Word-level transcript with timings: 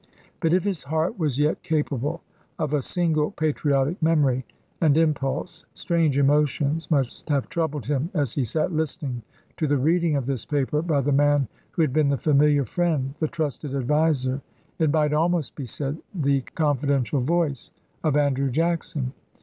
But 0.39 0.51
if 0.51 0.63
his 0.63 0.81
heart 0.81 1.19
was 1.19 1.37
yet 1.37 1.61
capable 1.61 2.23
of 2.57 2.73
a 2.73 2.81
single 2.81 3.29
patriotic 3.29 4.01
memory 4.01 4.45
and 4.81 4.97
im 4.97 5.13
pulse, 5.13 5.63
strange 5.75 6.17
emotions 6.17 6.89
must 6.89 7.29
have 7.29 7.49
troubled 7.49 7.85
him 7.85 8.09
as 8.15 8.33
he 8.33 8.43
sat 8.43 8.73
listening 8.73 9.21
to 9.57 9.67
the 9.67 9.77
reading 9.77 10.15
of 10.15 10.25
this 10.25 10.43
paper 10.43 10.81
by 10.81 11.01
the 11.01 11.11
man 11.11 11.47
who 11.69 11.83
had 11.83 11.93
been 11.93 12.09
the 12.09 12.17
familiar 12.17 12.65
friend, 12.65 13.13
the 13.19 13.27
trusted 13.27 13.75
adviser, 13.75 14.41
it 14.79 14.91
might 14.91 15.13
almost 15.13 15.53
be 15.53 15.67
said 15.67 15.99
the 16.15 16.41
confidential 16.55 17.21
voice, 17.21 17.71
of 18.03 18.17
Andrew 18.17 18.49
Jackson. 18.49 19.13